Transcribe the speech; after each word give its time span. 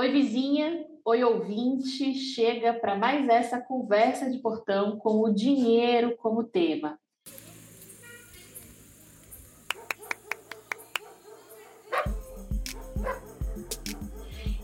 Oi, 0.00 0.10
vizinha, 0.10 0.86
oi, 1.04 1.22
ouvinte, 1.22 2.14
chega 2.14 2.72
para 2.72 2.96
mais 2.96 3.28
essa 3.28 3.60
conversa 3.60 4.30
de 4.30 4.38
portão 4.38 4.96
com 4.96 5.20
o 5.20 5.30
dinheiro 5.30 6.16
como 6.16 6.42
tema. 6.42 6.98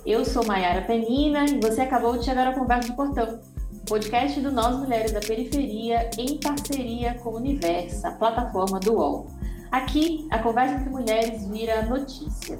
Eu 0.06 0.24
sou 0.24 0.42
Maiara 0.46 0.80
Penina 0.86 1.44
e 1.44 1.60
você 1.60 1.82
acabou 1.82 2.16
de 2.16 2.24
chegar 2.24 2.46
ao 2.46 2.54
Conversa 2.54 2.88
de 2.88 2.96
Portão, 2.96 3.38
podcast 3.86 4.40
do 4.40 4.50
Nós 4.50 4.78
Mulheres 4.78 5.12
da 5.12 5.20
Periferia 5.20 6.08
em 6.16 6.40
parceria 6.40 7.12
com 7.18 7.28
o 7.28 7.36
Universo, 7.36 8.06
a 8.06 8.12
plataforma 8.12 8.80
do 8.80 8.94
UOL. 8.94 9.26
Aqui, 9.70 10.26
a 10.30 10.38
conversa 10.38 10.76
entre 10.76 10.88
mulheres 10.88 11.46
vira 11.46 11.82
notícia. 11.82 12.58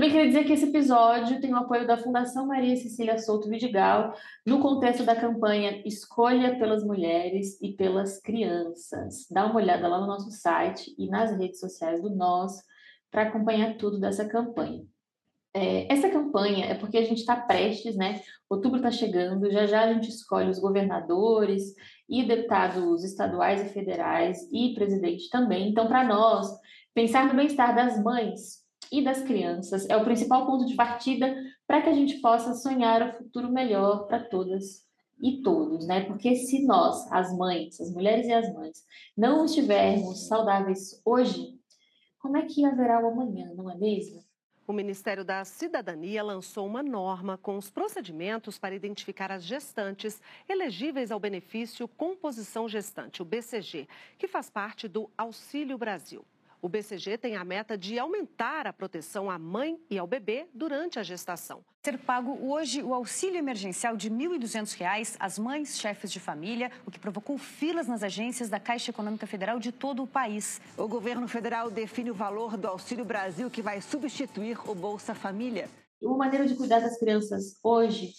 Também 0.00 0.12
queria 0.12 0.28
dizer 0.28 0.44
que 0.44 0.54
esse 0.54 0.64
episódio 0.64 1.42
tem 1.42 1.52
o 1.52 1.58
apoio 1.58 1.86
da 1.86 1.98
Fundação 1.98 2.46
Maria 2.46 2.74
Cecília 2.74 3.18
Souto 3.18 3.50
Vidigal, 3.50 4.14
no 4.46 4.58
contexto 4.58 5.04
da 5.04 5.14
campanha 5.14 5.82
Escolha 5.86 6.58
pelas 6.58 6.82
Mulheres 6.82 7.60
e 7.60 7.74
pelas 7.74 8.18
Crianças. 8.18 9.26
Dá 9.30 9.44
uma 9.44 9.56
olhada 9.56 9.86
lá 9.86 10.00
no 10.00 10.06
nosso 10.06 10.30
site 10.30 10.94
e 10.96 11.06
nas 11.06 11.36
redes 11.36 11.60
sociais 11.60 12.00
do 12.00 12.08
Nós 12.16 12.62
para 13.10 13.24
acompanhar 13.24 13.76
tudo 13.76 14.00
dessa 14.00 14.26
campanha. 14.26 14.82
É, 15.52 15.92
essa 15.92 16.08
campanha 16.08 16.64
é 16.64 16.74
porque 16.74 16.96
a 16.96 17.04
gente 17.04 17.18
está 17.18 17.36
prestes, 17.36 17.94
né? 17.94 18.22
Outubro 18.48 18.78
está 18.78 18.90
chegando, 18.90 19.50
já 19.50 19.66
já 19.66 19.82
a 19.82 19.92
gente 19.92 20.08
escolhe 20.08 20.48
os 20.48 20.58
governadores 20.58 21.74
e 22.08 22.24
deputados 22.24 23.04
estaduais 23.04 23.66
e 23.66 23.68
federais 23.68 24.48
e 24.50 24.72
presidente 24.72 25.28
também. 25.28 25.68
Então, 25.68 25.86
para 25.88 26.02
nós, 26.04 26.48
pensar 26.94 27.26
no 27.26 27.34
bem-estar 27.34 27.76
das 27.76 28.02
mães 28.02 28.59
e 28.90 29.02
das 29.02 29.22
crianças 29.22 29.88
é 29.88 29.96
o 29.96 30.04
principal 30.04 30.46
ponto 30.46 30.66
de 30.66 30.74
partida 30.74 31.36
para 31.66 31.82
que 31.82 31.88
a 31.88 31.94
gente 31.94 32.20
possa 32.20 32.54
sonhar 32.54 33.02
o 33.02 33.12
futuro 33.18 33.50
melhor 33.50 34.06
para 34.06 34.24
todas 34.24 34.84
e 35.22 35.42
todos, 35.42 35.86
né? 35.86 36.04
Porque 36.04 36.34
se 36.34 36.64
nós, 36.66 37.10
as 37.12 37.36
mães, 37.36 37.80
as 37.80 37.92
mulheres 37.92 38.26
e 38.26 38.32
as 38.32 38.52
mães, 38.54 38.84
não 39.16 39.44
estivermos 39.44 40.26
saudáveis 40.26 41.00
hoje, 41.04 41.58
como 42.18 42.36
é 42.36 42.42
que 42.46 42.64
haverá 42.64 43.02
o 43.02 43.08
amanhã, 43.08 43.52
não 43.54 43.70
é 43.70 43.76
mesmo? 43.76 44.24
O 44.66 44.72
Ministério 44.72 45.24
da 45.24 45.44
Cidadania 45.44 46.22
lançou 46.22 46.64
uma 46.64 46.82
norma 46.82 47.36
com 47.36 47.58
os 47.58 47.70
procedimentos 47.70 48.56
para 48.56 48.74
identificar 48.74 49.32
as 49.32 49.42
gestantes 49.42 50.22
elegíveis 50.48 51.10
ao 51.10 51.18
benefício 51.18 51.88
Composição 51.88 52.68
Gestante, 52.68 53.20
o 53.20 53.24
BCG, 53.24 53.88
que 54.16 54.28
faz 54.28 54.48
parte 54.48 54.86
do 54.86 55.10
Auxílio 55.18 55.76
Brasil. 55.76 56.24
O 56.62 56.68
BCG 56.68 57.16
tem 57.16 57.36
a 57.36 57.44
meta 57.44 57.76
de 57.76 57.98
aumentar 57.98 58.66
a 58.66 58.72
proteção 58.72 59.30
à 59.30 59.38
mãe 59.38 59.80
e 59.88 59.98
ao 59.98 60.06
bebê 60.06 60.46
durante 60.52 60.98
a 60.98 61.02
gestação. 61.02 61.64
Ser 61.82 61.96
pago 61.96 62.38
hoje 62.52 62.82
o 62.82 62.92
auxílio 62.92 63.38
emergencial 63.38 63.96
de 63.96 64.10
R$ 64.10 64.14
1.200 64.14 65.16
às 65.18 65.38
mães 65.38 65.78
chefes 65.78 66.12
de 66.12 66.20
família, 66.20 66.70
o 66.84 66.90
que 66.90 66.98
provocou 66.98 67.38
filas 67.38 67.86
nas 67.86 68.02
agências 68.02 68.50
da 68.50 68.60
Caixa 68.60 68.90
Econômica 68.90 69.26
Federal 69.26 69.58
de 69.58 69.72
todo 69.72 70.02
o 70.02 70.06
país. 70.06 70.60
O 70.76 70.86
governo 70.86 71.26
federal 71.26 71.70
define 71.70 72.10
o 72.10 72.14
valor 72.14 72.58
do 72.58 72.68
Auxílio 72.68 73.06
Brasil 73.06 73.50
que 73.50 73.62
vai 73.62 73.80
substituir 73.80 74.58
o 74.68 74.74
Bolsa 74.74 75.14
Família. 75.14 75.66
Uma 76.02 76.18
maneira 76.18 76.46
de 76.46 76.54
cuidar 76.56 76.80
das 76.80 76.98
crianças 76.98 77.58
hoje 77.62 78.12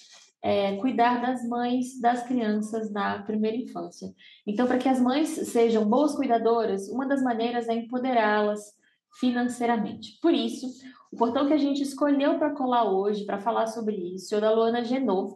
é, 0.43 0.75
cuidar 0.77 1.21
das 1.21 1.47
mães 1.47 1.99
das 1.99 2.23
crianças 2.23 2.91
na 2.91 3.21
primeira 3.21 3.57
infância. 3.57 4.13
Então, 4.45 4.67
para 4.67 4.77
que 4.77 4.89
as 4.89 4.99
mães 4.99 5.29
sejam 5.29 5.85
boas 5.85 6.15
cuidadoras, 6.15 6.89
uma 6.89 7.07
das 7.07 7.21
maneiras 7.21 7.67
é 7.69 7.73
empoderá-las 7.73 8.59
financeiramente. 9.19 10.17
Por 10.21 10.33
isso, 10.33 10.67
o 11.11 11.17
portão 11.17 11.47
que 11.47 11.53
a 11.53 11.57
gente 11.57 11.83
escolheu 11.83 12.39
para 12.39 12.55
colar 12.55 12.89
hoje, 12.89 13.25
para 13.25 13.39
falar 13.39 13.67
sobre 13.67 13.95
isso, 13.95 14.33
é 14.33 14.37
o 14.37 14.41
da 14.41 14.51
Luana 14.51 14.83
Genot, 14.83 15.35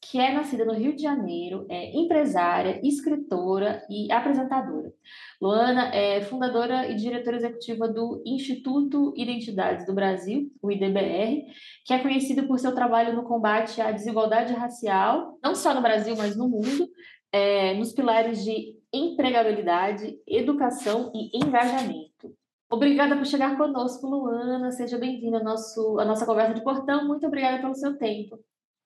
que 0.00 0.18
é 0.18 0.32
nascida 0.32 0.64
no 0.64 0.72
Rio 0.72 0.96
de 0.96 1.02
Janeiro, 1.02 1.66
é 1.68 1.94
empresária, 1.96 2.80
escritora 2.82 3.84
e 3.88 4.10
apresentadora. 4.10 4.92
Luana 5.40 5.94
é 5.94 6.22
fundadora 6.22 6.90
e 6.90 6.94
diretora 6.94 7.36
executiva 7.36 7.86
do 7.86 8.22
Instituto 8.24 9.12
Identidades 9.16 9.84
do 9.84 9.94
Brasil, 9.94 10.50
o 10.62 10.70
IDBR, 10.70 11.44
que 11.84 11.92
é 11.92 11.98
conhecido 11.98 12.46
por 12.46 12.58
seu 12.58 12.74
trabalho 12.74 13.14
no 13.14 13.24
combate 13.24 13.80
à 13.80 13.92
desigualdade 13.92 14.54
racial, 14.54 15.38
não 15.42 15.54
só 15.54 15.74
no 15.74 15.82
Brasil, 15.82 16.16
mas 16.16 16.36
no 16.36 16.48
mundo, 16.48 16.88
é, 17.30 17.74
nos 17.74 17.92
pilares 17.92 18.42
de 18.42 18.74
empregabilidade, 18.92 20.18
educação 20.26 21.12
e 21.14 21.36
engajamento. 21.36 22.34
Obrigada 22.72 23.16
por 23.16 23.26
chegar 23.26 23.56
conosco, 23.56 24.06
Luana. 24.06 24.70
Seja 24.70 24.96
bem-vinda 24.96 25.38
à 25.38 25.42
nossa 25.42 26.24
conversa 26.24 26.54
de 26.54 26.62
portão. 26.62 27.06
Muito 27.06 27.26
obrigada 27.26 27.60
pelo 27.60 27.74
seu 27.74 27.98
tempo. 27.98 28.38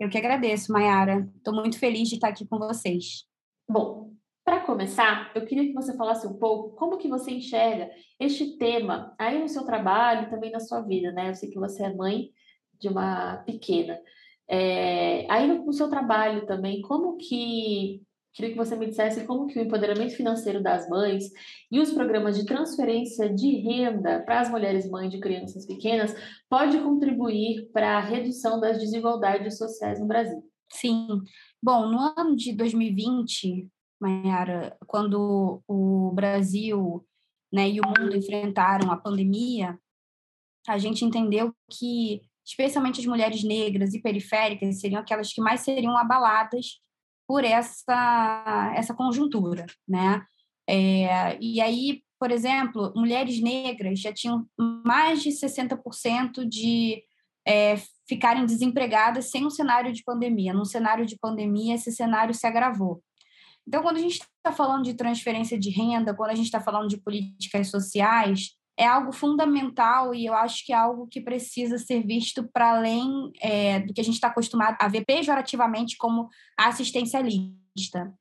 Eu 0.04 0.10
que 0.10 0.18
agradeço, 0.18 0.70
Mayara. 0.70 1.26
Estou 1.34 1.54
muito 1.54 1.78
feliz 1.78 2.10
de 2.10 2.16
estar 2.16 2.28
aqui 2.28 2.46
com 2.46 2.58
vocês. 2.58 3.24
Bom, 3.66 4.12
para 4.44 4.60
começar, 4.60 5.32
eu 5.34 5.46
queria 5.46 5.66
que 5.66 5.72
você 5.72 5.96
falasse 5.96 6.26
um 6.26 6.34
pouco 6.34 6.76
como 6.76 6.98
que 6.98 7.08
você 7.08 7.30
enxerga 7.30 7.90
este 8.20 8.58
tema 8.58 9.14
aí 9.18 9.40
no 9.40 9.48
seu 9.48 9.64
trabalho 9.64 10.26
e 10.26 10.30
também 10.30 10.50
na 10.50 10.60
sua 10.60 10.82
vida, 10.82 11.10
né? 11.10 11.30
Eu 11.30 11.34
sei 11.34 11.48
que 11.48 11.58
você 11.58 11.84
é 11.84 11.94
mãe 11.94 12.28
de 12.78 12.86
uma 12.88 13.38
pequena. 13.46 13.98
É, 14.46 15.26
aí 15.32 15.48
no, 15.48 15.64
no 15.64 15.72
seu 15.72 15.88
trabalho 15.88 16.44
também, 16.44 16.82
como 16.82 17.16
que 17.16 18.02
Queria 18.34 18.50
que 18.50 18.56
você 18.56 18.74
me 18.74 18.88
dissesse 18.88 19.24
como 19.24 19.46
que 19.46 19.56
o 19.56 19.62
empoderamento 19.62 20.16
financeiro 20.16 20.60
das 20.60 20.88
mães 20.88 21.30
e 21.70 21.78
os 21.78 21.92
programas 21.92 22.36
de 22.36 22.44
transferência 22.44 23.32
de 23.32 23.58
renda 23.58 24.24
para 24.24 24.40
as 24.40 24.50
mulheres 24.50 24.90
mães 24.90 25.08
de 25.12 25.20
crianças 25.20 25.64
pequenas 25.64 26.12
pode 26.50 26.76
contribuir 26.80 27.70
para 27.72 27.96
a 27.96 28.00
redução 28.00 28.58
das 28.58 28.78
desigualdades 28.78 29.56
sociais 29.56 30.00
no 30.00 30.06
Brasil. 30.06 30.42
Sim. 30.68 31.22
Bom, 31.62 31.88
no 31.88 31.98
ano 32.18 32.34
de 32.34 32.52
2020, 32.52 33.68
Mayara, 34.00 34.76
quando 34.84 35.62
o 35.68 36.10
Brasil 36.12 37.06
né, 37.52 37.70
e 37.70 37.80
o 37.80 37.86
mundo 37.86 38.16
enfrentaram 38.16 38.90
a 38.90 38.96
pandemia, 38.96 39.78
a 40.66 40.76
gente 40.76 41.04
entendeu 41.04 41.54
que, 41.70 42.20
especialmente 42.44 43.00
as 43.00 43.06
mulheres 43.06 43.44
negras 43.44 43.94
e 43.94 44.02
periféricas, 44.02 44.80
seriam 44.80 45.00
aquelas 45.00 45.32
que 45.32 45.40
mais 45.40 45.60
seriam 45.60 45.96
abaladas 45.96 46.82
por 47.26 47.44
essa, 47.44 48.72
essa 48.76 48.94
conjuntura, 48.94 49.66
né? 49.88 50.24
É, 50.68 51.38
e 51.40 51.60
aí, 51.60 52.02
por 52.18 52.30
exemplo, 52.30 52.92
mulheres 52.96 53.40
negras 53.40 54.00
já 54.00 54.12
tinham 54.12 54.46
mais 54.58 55.22
de 55.22 55.30
60% 55.30 56.46
de 56.48 57.02
é, 57.46 57.76
ficarem 58.08 58.46
desempregadas 58.46 59.30
sem 59.30 59.44
um 59.44 59.50
cenário 59.50 59.92
de 59.92 60.02
pandemia. 60.02 60.54
Num 60.54 60.64
cenário 60.64 61.04
de 61.04 61.18
pandemia, 61.18 61.74
esse 61.74 61.92
cenário 61.92 62.34
se 62.34 62.46
agravou. 62.46 63.02
Então, 63.66 63.82
quando 63.82 63.96
a 63.96 64.00
gente 64.00 64.20
está 64.20 64.52
falando 64.52 64.84
de 64.84 64.94
transferência 64.94 65.58
de 65.58 65.70
renda, 65.70 66.14
quando 66.14 66.30
a 66.30 66.34
gente 66.34 66.46
está 66.46 66.60
falando 66.60 66.88
de 66.88 66.98
políticas 66.98 67.70
sociais, 67.70 68.50
é 68.76 68.86
algo 68.86 69.12
fundamental 69.12 70.14
e 70.14 70.26
eu 70.26 70.34
acho 70.34 70.64
que 70.66 70.72
é 70.72 70.76
algo 70.76 71.06
que 71.06 71.20
precisa 71.20 71.78
ser 71.78 72.04
visto 72.04 72.42
para 72.52 72.76
além 72.76 73.32
é, 73.40 73.80
do 73.80 73.94
que 73.94 74.00
a 74.00 74.04
gente 74.04 74.14
está 74.14 74.28
acostumado 74.28 74.76
a 74.80 74.88
ver 74.88 75.04
pejorativamente 75.04 75.96
como 75.96 76.28
assistencialista. 76.58 78.12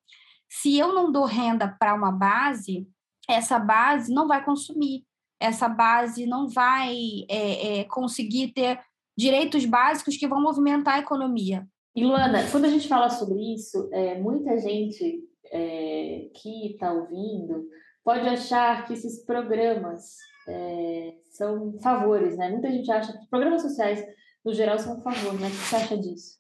Se 0.50 0.78
eu 0.78 0.94
não 0.94 1.12
dou 1.12 1.26
renda 1.26 1.68
para 1.80 1.96
uma 1.96 2.12
base, 2.12 2.88
essa 3.28 3.58
base 3.58 4.14
não 4.14 4.28
vai 4.28 4.44
consumir, 4.44 5.04
essa 5.40 5.68
base 5.68 6.26
não 6.28 6.48
vai 6.48 6.96
é, 7.28 7.80
é, 7.80 7.84
conseguir 7.86 8.50
ter 8.50 8.80
direitos 9.18 9.66
básicos 9.66 10.18
que 10.18 10.28
vão 10.28 10.42
movimentar 10.42 10.96
a 10.96 11.00
economia. 11.00 11.68
E 11.96 12.04
Luana, 12.04 12.50
quando 12.52 12.66
a 12.66 12.70
gente 12.70 12.88
fala 12.88 13.10
sobre 13.10 13.40
isso, 13.54 13.90
é, 13.92 14.20
muita 14.20 14.58
gente 14.60 15.24
é, 15.52 16.30
que 16.36 16.72
está 16.72 16.92
ouvindo 16.92 17.68
pode 18.04 18.28
achar 18.28 18.86
que 18.86 18.94
esses 18.94 19.24
programas 19.26 20.18
é, 20.48 21.14
são 21.32 21.78
favores, 21.82 22.38
né? 22.38 22.50
Muita 22.50 22.72
gente 22.72 22.92
acha 22.92 23.14
que 23.14 23.28
programas 23.30 23.62
sociais, 23.62 24.04
no 24.44 24.54
geral, 24.54 24.78
são 24.78 24.98
um 24.98 25.02
favor, 25.02 25.34
né? 25.40 25.48
O 25.48 25.52
que 25.52 25.58
você 25.58 25.76
acha 25.76 25.98
disso? 25.98 26.38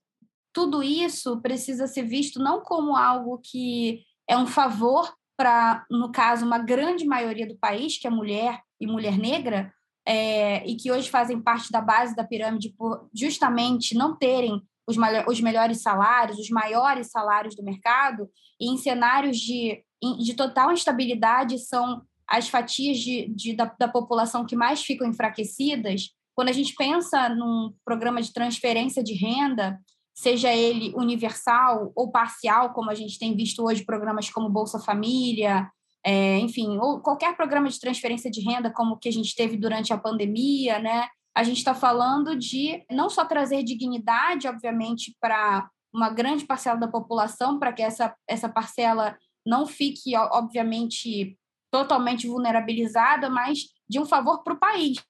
Tudo 0.53 0.83
isso 0.83 1.41
precisa 1.41 1.87
ser 1.87 2.03
visto 2.03 2.39
não 2.39 2.61
como 2.61 2.95
algo 2.95 3.39
que 3.39 4.03
é 4.29 4.37
um 4.37 4.45
favor 4.45 5.11
para, 5.35 5.85
no 5.89 6.11
caso, 6.11 6.45
uma 6.45 6.59
grande 6.59 7.05
maioria 7.05 7.47
do 7.47 7.57
país, 7.57 7.97
que 7.97 8.07
é 8.07 8.09
mulher 8.09 8.61
e 8.79 8.85
mulher 8.85 9.17
negra, 9.17 9.73
é, 10.05 10.65
e 10.67 10.75
que 10.75 10.91
hoje 10.91 11.09
fazem 11.09 11.41
parte 11.41 11.71
da 11.71 11.81
base 11.81 12.15
da 12.15 12.23
pirâmide 12.23 12.69
por 12.77 13.09
justamente 13.13 13.95
não 13.95 14.15
terem 14.15 14.61
os, 14.87 14.97
os 15.27 15.41
melhores 15.41 15.81
salários, 15.81 16.37
os 16.37 16.49
maiores 16.49 17.09
salários 17.09 17.55
do 17.55 17.63
mercado, 17.63 18.29
e 18.59 18.69
em 18.71 18.77
cenários 18.77 19.37
de, 19.39 19.83
de 20.19 20.33
total 20.35 20.71
instabilidade 20.71 21.57
são 21.59 22.01
as 22.33 22.49
fatias 22.49 22.97
de, 22.97 23.27
de 23.27 23.55
da, 23.55 23.71
da 23.79 23.87
população 23.87 24.43
que 24.43 24.55
mais 24.55 24.81
ficam 24.81 25.07
enfraquecidas, 25.07 26.09
quando 26.35 26.49
a 26.49 26.53
gente 26.53 26.73
pensa 26.73 27.29
num 27.29 27.71
programa 27.85 28.19
de 28.23 28.33
transferência 28.33 29.03
de 29.03 29.13
renda, 29.13 29.79
seja 30.15 30.51
ele 30.51 30.91
universal 30.95 31.91
ou 31.95 32.11
parcial, 32.11 32.73
como 32.73 32.89
a 32.89 32.95
gente 32.95 33.19
tem 33.19 33.35
visto 33.35 33.63
hoje, 33.63 33.85
programas 33.85 34.31
como 34.31 34.49
Bolsa 34.49 34.79
Família, 34.79 35.69
é, 36.03 36.39
enfim, 36.39 36.79
ou 36.79 37.01
qualquer 37.01 37.35
programa 37.35 37.69
de 37.69 37.79
transferência 37.79 38.31
de 38.31 38.41
renda 38.41 38.71
como 38.71 38.95
o 38.95 38.97
que 38.97 39.09
a 39.09 39.13
gente 39.13 39.35
teve 39.35 39.55
durante 39.55 39.93
a 39.93 39.97
pandemia, 39.97 40.79
né? 40.79 41.07
A 41.35 41.43
gente 41.43 41.57
está 41.57 41.75
falando 41.75 42.35
de 42.35 42.83
não 42.91 43.11
só 43.11 43.25
trazer 43.25 43.61
dignidade, 43.61 44.47
obviamente, 44.47 45.15
para 45.21 45.69
uma 45.93 46.09
grande 46.09 46.45
parcela 46.45 46.79
da 46.79 46.87
população, 46.87 47.59
para 47.59 47.71
que 47.71 47.83
essa, 47.83 48.15
essa 48.27 48.49
parcela 48.49 49.15
não 49.45 49.67
fique, 49.67 50.15
obviamente, 50.17 51.37
totalmente 51.73 52.27
vulnerabilizada, 52.27 53.31
mas 53.31 53.73
de 53.89 53.99
um 53.99 54.05
favor 54.05 54.43
para 54.43 54.53
o 54.53 54.59
país. 54.59 55.03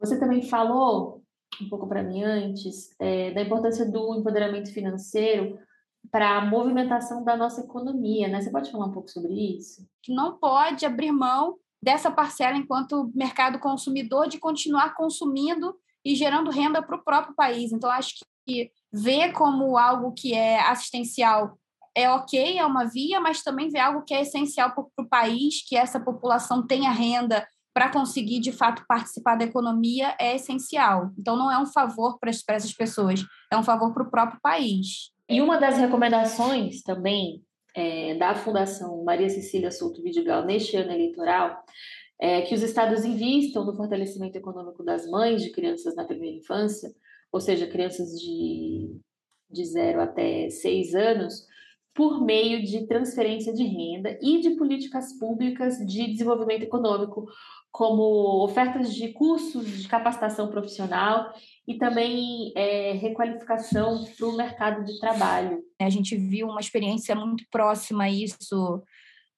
Você 0.00 0.18
também 0.18 0.42
falou 0.42 1.22
um 1.60 1.68
pouco 1.68 1.86
para 1.86 2.02
mim 2.02 2.22
antes 2.22 2.90
é, 2.98 3.32
da 3.32 3.42
importância 3.42 3.84
do 3.84 4.14
empoderamento 4.14 4.72
financeiro 4.72 5.58
para 6.10 6.38
a 6.38 6.40
movimentação 6.40 7.22
da 7.22 7.36
nossa 7.36 7.60
economia, 7.60 8.28
né? 8.28 8.40
Você 8.40 8.50
pode 8.50 8.70
falar 8.70 8.86
um 8.86 8.92
pouco 8.92 9.10
sobre 9.10 9.34
isso? 9.58 9.86
Não 10.08 10.38
pode 10.38 10.86
abrir 10.86 11.12
mão 11.12 11.56
dessa 11.82 12.10
parcela 12.10 12.56
enquanto 12.56 13.12
mercado 13.14 13.58
consumidor 13.58 14.26
de 14.26 14.38
continuar 14.38 14.94
consumindo 14.94 15.76
e 16.02 16.14
gerando 16.14 16.50
renda 16.50 16.82
para 16.82 16.96
o 16.96 17.04
próprio 17.04 17.34
país. 17.34 17.72
Então, 17.72 17.90
acho 17.90 18.14
que 18.46 18.70
ver 18.90 19.32
como 19.32 19.76
algo 19.76 20.12
que 20.12 20.32
é 20.32 20.60
assistencial 20.60 21.58
é 21.96 22.10
ok, 22.10 22.58
é 22.58 22.66
uma 22.66 22.84
via, 22.84 23.18
mas 23.20 23.42
também 23.42 23.70
ver 23.70 23.78
algo 23.78 24.02
que 24.02 24.12
é 24.12 24.20
essencial 24.20 24.72
para 24.74 24.84
o 25.04 25.08
país, 25.08 25.66
que 25.66 25.76
essa 25.76 25.98
população 25.98 26.66
tenha 26.66 26.90
renda 26.90 27.46
para 27.72 27.90
conseguir, 27.90 28.40
de 28.40 28.52
fato, 28.52 28.84
participar 28.86 29.36
da 29.36 29.44
economia 29.44 30.14
é 30.20 30.36
essencial. 30.36 31.10
Então, 31.18 31.36
não 31.36 31.50
é 31.50 31.58
um 31.58 31.66
favor 31.66 32.18
para 32.18 32.30
essas 32.30 32.72
pessoas, 32.72 33.24
é 33.50 33.56
um 33.56 33.62
favor 33.62 33.92
para 33.94 34.02
o 34.02 34.10
próprio 34.10 34.38
país. 34.42 35.10
E 35.28 35.40
uma 35.40 35.58
das 35.58 35.78
recomendações 35.78 36.82
também 36.82 37.42
é, 37.74 38.14
da 38.14 38.34
Fundação 38.34 39.02
Maria 39.02 39.28
Cecília 39.28 39.70
Souto 39.70 40.02
Vidigal 40.02 40.44
neste 40.44 40.76
ano 40.76 40.92
eleitoral 40.92 41.62
é 42.20 42.42
que 42.42 42.54
os 42.54 42.62
estados 42.62 43.04
invistam 43.04 43.64
no 43.64 43.76
fortalecimento 43.76 44.36
econômico 44.36 44.82
das 44.82 45.06
mães 45.06 45.42
de 45.42 45.50
crianças 45.50 45.94
na 45.94 46.04
primeira 46.04 46.38
infância, 46.38 46.94
ou 47.30 47.40
seja, 47.40 47.66
crianças 47.66 48.18
de, 48.18 48.98
de 49.50 49.64
zero 49.66 50.00
até 50.00 50.48
seis 50.48 50.94
anos, 50.94 51.46
por 51.96 52.22
meio 52.22 52.62
de 52.62 52.86
transferência 52.86 53.54
de 53.54 53.64
renda 53.64 54.18
e 54.20 54.38
de 54.40 54.50
políticas 54.50 55.18
públicas 55.18 55.78
de 55.78 56.06
desenvolvimento 56.08 56.62
econômico, 56.62 57.26
como 57.72 58.44
ofertas 58.44 58.94
de 58.94 59.14
cursos 59.14 59.82
de 59.82 59.88
capacitação 59.88 60.48
profissional 60.48 61.32
e 61.66 61.78
também 61.78 62.52
é, 62.54 62.92
requalificação 62.92 64.04
para 64.04 64.26
o 64.26 64.36
mercado 64.36 64.84
de 64.84 65.00
trabalho. 65.00 65.62
A 65.80 65.88
gente 65.88 66.14
viu 66.16 66.48
uma 66.48 66.60
experiência 66.60 67.14
muito 67.14 67.44
próxima 67.50 68.04
a 68.04 68.10
isso. 68.10 68.82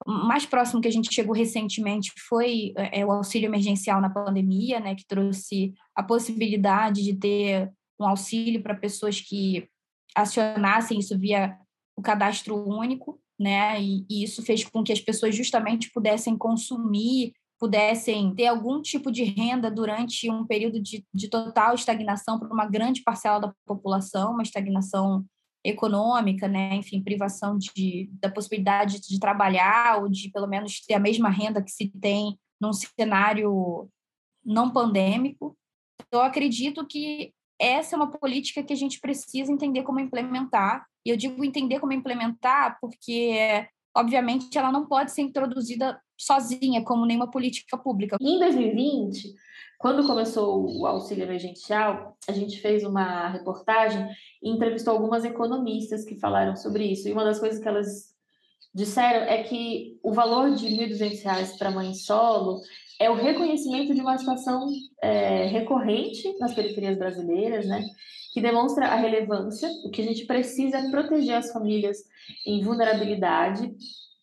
O 0.05 0.11
mais 0.11 0.45
próximo 0.45 0.81
que 0.81 0.87
a 0.87 0.91
gente 0.91 1.13
chegou 1.13 1.33
recentemente 1.33 2.11
foi 2.27 2.73
é, 2.75 3.05
o 3.05 3.11
auxílio 3.11 3.47
emergencial 3.47 4.01
na 4.01 4.09
pandemia, 4.09 4.81
né, 4.81 4.95
que 4.95 5.07
trouxe 5.07 5.73
a 5.95 6.03
possibilidade 6.03 7.03
de 7.03 7.13
ter 7.13 7.71
um 7.97 8.05
auxílio 8.05 8.61
para 8.61 8.75
pessoas 8.75 9.21
que 9.21 9.67
acionassem 10.15 10.99
isso 10.99 11.17
via 11.17 11.57
o 11.99 12.01
cadastro 12.01 12.55
único, 12.55 13.19
né? 13.37 13.81
E, 13.81 14.05
e, 14.09 14.23
isso 14.23 14.41
fez 14.41 14.63
com 14.63 14.83
que 14.83 14.91
as 14.91 15.01
pessoas 15.01 15.35
justamente 15.35 15.91
pudessem 15.91 16.37
consumir 16.37 17.33
pudessem 17.59 18.33
ter 18.33 18.47
algum 18.47 18.81
tipo 18.81 19.11
de 19.11 19.23
renda 19.25 19.69
durante 19.69 20.31
um 20.31 20.45
período 20.45 20.81
de, 20.81 21.05
de 21.13 21.29
total 21.29 21.75
estagnação 21.75 22.39
para 22.39 22.47
uma 22.47 22.65
grande 22.65 23.03
parcela 23.03 23.37
da 23.37 23.53
população, 23.65 24.31
uma 24.31 24.43
estagnação 24.43 25.25
econômica, 25.61 26.47
né? 26.47 26.75
enfim, 26.75 27.03
privação 27.03 27.57
de, 27.57 28.09
da 28.13 28.31
possibilidade 28.31 29.01
de 29.01 29.19
trabalhar 29.19 30.01
ou 30.01 30.09
de 30.09 30.31
pelo 30.31 30.47
menos 30.47 30.79
ter 30.85 30.93
a 30.93 30.99
mesma 30.99 31.29
renda 31.29 31.61
que 31.61 31.69
se 31.69 31.91
tem 31.99 32.39
num 32.61 32.71
cenário 32.71 33.89
não 34.43 34.71
pandêmico. 34.71 35.57
Eu 36.09 36.21
acredito 36.21 36.87
que 36.87 37.33
essa 37.59 37.95
é 37.95 37.97
uma 37.97 38.09
política 38.09 38.63
que 38.63 38.73
a 38.73 38.75
gente 38.75 38.99
precisa 38.99 39.51
entender 39.51 39.83
como 39.83 39.99
implementar. 39.99 40.85
E 41.05 41.09
eu 41.09 41.17
digo 41.17 41.43
entender 41.43 41.79
como 41.79 41.93
implementar 41.93 42.77
porque, 42.79 43.67
obviamente, 43.95 44.57
ela 44.57 44.71
não 44.71 44.85
pode 44.85 45.11
ser 45.11 45.21
introduzida 45.21 45.99
sozinha, 46.17 46.83
como 46.83 47.05
nenhuma 47.05 47.29
política 47.29 47.77
pública. 47.77 48.17
Em 48.19 48.39
2020, 48.39 49.33
quando 49.79 50.05
começou 50.05 50.79
o 50.79 50.85
auxílio 50.85 51.23
emergencial, 51.23 52.17
a 52.27 52.33
gente 52.33 52.59
fez 52.59 52.83
uma 52.83 53.29
reportagem 53.29 54.07
e 54.43 54.49
entrevistou 54.49 54.93
algumas 54.93 55.23
economistas 55.23 56.03
que 56.03 56.19
falaram 56.19 56.55
sobre 56.55 56.85
isso. 56.85 57.07
E 57.07 57.13
uma 57.13 57.23
das 57.23 57.39
coisas 57.39 57.61
que 57.61 57.67
elas 57.67 58.13
disseram 58.73 59.25
é 59.25 59.43
que 59.43 59.97
o 60.03 60.11
valor 60.11 60.51
de 60.51 60.67
R$ 60.67 60.89
1.200 60.89 61.57
para 61.57 61.71
mãe 61.71 61.93
solo 61.93 62.61
é 62.99 63.09
o 63.09 63.15
reconhecimento 63.15 63.95
de 63.95 64.01
uma 64.01 64.17
situação 64.17 64.67
é, 65.01 65.45
recorrente 65.47 66.37
nas 66.37 66.53
periferias 66.53 66.97
brasileiras, 66.97 67.65
né? 67.65 67.83
Que 68.33 68.41
demonstra 68.41 68.87
a 68.87 68.95
relevância, 68.95 69.69
o 69.85 69.89
que 69.89 70.01
a 70.01 70.05
gente 70.05 70.25
precisa 70.25 70.77
é 70.77 70.91
proteger 70.91 71.35
as 71.35 71.51
famílias 71.51 71.97
em 72.45 72.61
vulnerabilidade 72.61 73.73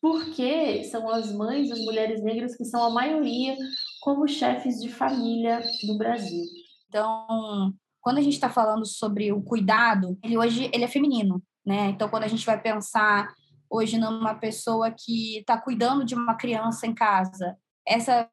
porque 0.00 0.84
são 0.84 1.08
as 1.08 1.32
mães, 1.32 1.70
as 1.72 1.80
mulheres 1.80 2.22
negras 2.22 2.54
que 2.54 2.64
são 2.64 2.84
a 2.84 2.90
maioria 2.90 3.56
como 4.00 4.28
chefes 4.28 4.80
de 4.80 4.88
família 4.88 5.60
do 5.84 5.98
Brasil. 5.98 6.44
Então, 6.88 7.72
quando 8.00 8.18
a 8.18 8.20
gente 8.20 8.34
está 8.34 8.48
falando 8.48 8.86
sobre 8.86 9.32
o 9.32 9.42
cuidado, 9.42 10.16
ele 10.22 10.38
hoje 10.38 10.70
ele 10.72 10.84
é 10.84 10.88
feminino, 10.88 11.42
né? 11.64 11.88
Então, 11.88 12.08
quando 12.08 12.22
a 12.22 12.28
gente 12.28 12.46
vai 12.46 12.60
pensar 12.60 13.34
hoje 13.68 13.98
numa 13.98 14.34
pessoa 14.34 14.92
que 14.92 15.38
está 15.38 15.58
cuidando 15.58 16.04
de 16.04 16.14
uma 16.14 16.36
criança 16.36 16.86
em 16.86 16.94
casa, 16.94 17.56
essa 17.84 18.28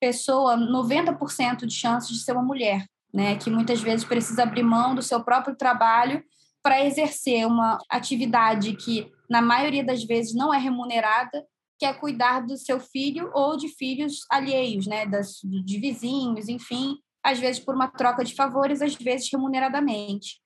pessoa, 0.00 0.56
90% 0.56 1.66
de 1.66 1.74
chances 1.74 2.10
de 2.10 2.24
ser 2.24 2.32
uma 2.32 2.42
mulher, 2.42 2.86
né? 3.12 3.36
Que 3.36 3.50
muitas 3.50 3.80
vezes 3.80 4.04
precisa 4.04 4.42
abrir 4.42 4.62
mão 4.62 4.94
do 4.94 5.02
seu 5.02 5.22
próprio 5.22 5.54
trabalho 5.54 6.24
para 6.62 6.84
exercer 6.84 7.46
uma 7.46 7.78
atividade 7.88 8.74
que 8.76 9.10
na 9.28 9.40
maioria 9.40 9.84
das 9.84 10.02
vezes 10.04 10.34
não 10.34 10.52
é 10.52 10.58
remunerada, 10.58 11.44
que 11.78 11.86
é 11.86 11.94
cuidar 11.94 12.40
do 12.40 12.56
seu 12.56 12.78
filho 12.80 13.30
ou 13.32 13.56
de 13.56 13.68
filhos 13.68 14.26
alheios, 14.30 14.86
né, 14.86 15.06
das, 15.06 15.40
de 15.42 15.78
vizinhos, 15.78 16.48
enfim, 16.48 16.98
às 17.22 17.38
vezes 17.38 17.58
por 17.58 17.74
uma 17.74 17.88
troca 17.88 18.24
de 18.24 18.34
favores, 18.34 18.82
às 18.82 18.94
vezes 18.94 19.30
remuneradamente. 19.32 20.40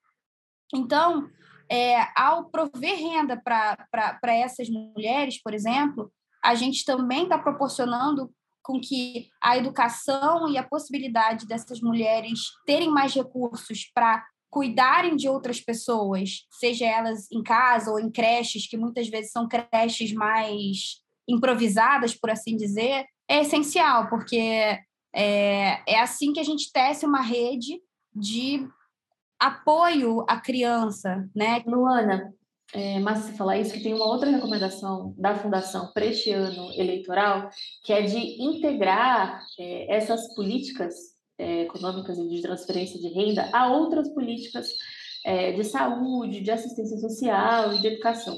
Então, 0.72 1.28
é, 1.68 2.06
ao 2.16 2.50
prover 2.50 2.96
renda 2.96 3.40
para 3.42 4.34
essas 4.34 4.68
mulheres, 4.68 5.42
por 5.42 5.54
exemplo, 5.54 6.12
a 6.44 6.54
gente 6.54 6.84
também 6.84 7.24
está 7.24 7.38
proporcionando 7.38 8.30
com 8.64 8.80
que 8.80 9.28
a 9.40 9.58
educação 9.58 10.48
e 10.48 10.56
a 10.56 10.66
possibilidade 10.66 11.46
dessas 11.46 11.80
mulheres 11.80 12.40
terem 12.66 12.90
mais 12.90 13.14
recursos 13.14 13.90
para 13.94 14.24
cuidarem 14.50 15.16
de 15.16 15.28
outras 15.28 15.60
pessoas, 15.60 16.46
seja 16.50 16.86
elas 16.86 17.30
em 17.30 17.42
casa 17.42 17.90
ou 17.90 18.00
em 18.00 18.10
creches, 18.10 18.66
que 18.66 18.76
muitas 18.76 19.08
vezes 19.08 19.32
são 19.32 19.46
creches 19.46 20.12
mais 20.14 21.02
improvisadas, 21.28 22.14
por 22.14 22.30
assim 22.30 22.56
dizer, 22.56 23.04
é 23.28 23.40
essencial, 23.40 24.08
porque 24.08 24.78
é, 25.14 25.82
é 25.86 26.00
assim 26.00 26.32
que 26.32 26.40
a 26.40 26.44
gente 26.44 26.72
tece 26.72 27.04
uma 27.04 27.20
rede 27.20 27.80
de 28.14 28.66
apoio 29.38 30.24
à 30.28 30.40
criança, 30.40 31.28
né? 31.34 31.62
Luana, 31.66 32.32
é, 32.72 32.98
mas 32.98 33.18
você 33.18 33.32
falar 33.34 33.58
isso, 33.58 33.72
que 33.72 33.82
tem 33.82 33.94
uma 33.94 34.06
outra 34.06 34.30
recomendação 34.30 35.14
da 35.16 35.36
Fundação 35.36 35.92
para 35.92 36.06
este 36.06 36.30
ano 36.30 36.72
eleitoral, 36.74 37.50
que 37.84 37.92
é 37.92 38.02
de 38.02 38.18
integrar 38.42 39.40
é, 39.58 39.96
essas 39.96 40.34
políticas 40.34 40.94
é, 41.38 41.62
econômicas 41.62 42.18
e 42.18 42.28
de 42.28 42.42
transferência 42.42 42.98
de 42.98 43.08
renda 43.08 43.50
a 43.52 43.68
outras 43.68 44.08
políticas 44.08 44.68
é, 45.24 45.52
de 45.52 45.64
saúde, 45.64 46.40
de 46.40 46.50
assistência 46.50 46.98
social 46.98 47.74
e 47.74 47.80
de 47.80 47.86
educação. 47.88 48.36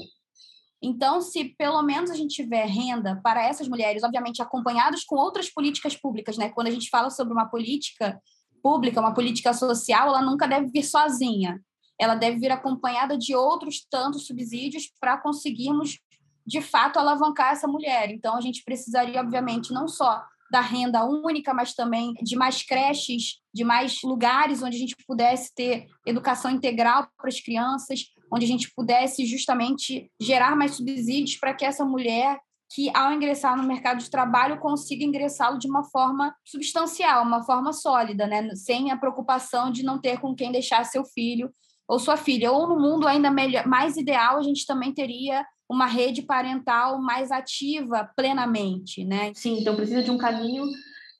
Então, 0.81 1.21
se 1.21 1.55
pelo 1.57 1.81
menos 1.81 2.11
a 2.11 2.15
gente 2.15 2.35
tiver 2.35 2.65
renda 2.65 3.19
para 3.23 3.43
essas 3.43 3.67
mulheres, 3.67 4.03
obviamente 4.03 4.41
acompanhados 4.41 5.03
com 5.03 5.15
outras 5.15 5.49
políticas 5.49 5.95
públicas, 5.95 6.37
né? 6.37 6.49
Quando 6.49 6.67
a 6.67 6.71
gente 6.71 6.89
fala 6.89 7.09
sobre 7.09 7.33
uma 7.33 7.49
política 7.49 8.21
pública, 8.61 8.99
uma 8.99 9.13
política 9.13 9.53
social, 9.53 10.09
ela 10.09 10.21
nunca 10.21 10.47
deve 10.47 10.67
vir 10.67 10.83
sozinha. 10.83 11.59
Ela 11.99 12.15
deve 12.15 12.37
vir 12.37 12.51
acompanhada 12.51 13.17
de 13.17 13.35
outros 13.35 13.85
tantos 13.89 14.25
subsídios 14.25 14.91
para 14.99 15.17
conseguirmos, 15.17 15.99
de 16.45 16.61
fato, 16.61 16.97
alavancar 16.99 17.53
essa 17.53 17.67
mulher. 17.67 18.09
Então, 18.11 18.35
a 18.35 18.41
gente 18.41 18.63
precisaria, 18.63 19.19
obviamente, 19.19 19.73
não 19.73 19.87
só 19.87 20.23
da 20.49 20.61
renda 20.61 21.03
única, 21.03 21.53
mas 21.53 21.73
também 21.73 22.13
de 22.21 22.35
mais 22.35 22.63
creches, 22.63 23.39
de 23.53 23.63
mais 23.63 24.01
lugares 24.03 24.63
onde 24.63 24.77
a 24.77 24.79
gente 24.79 24.95
pudesse 25.05 25.53
ter 25.53 25.87
educação 26.05 26.49
integral 26.49 27.07
para 27.17 27.27
as 27.27 27.39
crianças, 27.39 28.05
onde 28.31 28.45
a 28.45 28.47
gente 28.47 28.71
pudesse 28.73 29.25
justamente 29.25 30.09
gerar 30.19 30.55
mais 30.55 30.75
subsídios 30.75 31.37
para 31.37 31.53
que 31.53 31.65
essa 31.65 31.83
mulher 31.83 32.39
que 32.69 32.91
ao 32.95 33.13
ingressar 33.13 33.55
no 33.55 33.63
mercado 33.63 33.99
de 33.99 34.09
trabalho 34.09 34.59
consiga 34.59 35.03
ingressá-lo 35.03 35.57
de 35.57 35.69
uma 35.69 35.85
forma 35.85 36.35
substancial, 36.43 37.23
uma 37.23 37.43
forma 37.43 37.71
sólida, 37.71 38.27
né? 38.27 38.53
sem 38.55 38.91
a 38.91 38.97
preocupação 38.97 39.71
de 39.71 39.83
não 39.83 39.99
ter 39.99 40.19
com 40.19 40.35
quem 40.35 40.51
deixar 40.51 40.83
seu 40.83 41.05
filho 41.05 41.49
ou 41.87 41.99
sua 41.99 42.17
filha. 42.17 42.51
Ou 42.51 42.67
no 42.67 42.79
mundo 42.79 43.07
ainda 43.07 43.31
melhor, 43.31 43.65
mais 43.65 43.97
ideal, 43.97 44.37
a 44.37 44.43
gente 44.43 44.65
também 44.65 44.93
teria 44.93 45.45
uma 45.69 45.85
rede 45.85 46.21
parental 46.21 47.01
mais 47.01 47.31
ativa 47.31 48.09
plenamente, 48.15 49.03
né? 49.03 49.31
Sim, 49.35 49.59
então 49.59 49.75
precisa 49.75 50.03
de 50.03 50.11
um 50.11 50.17
caminho 50.17 50.65